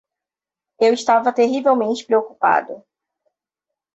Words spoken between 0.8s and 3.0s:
estava terrivelmente preocupado.